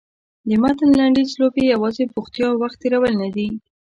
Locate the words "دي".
3.35-3.47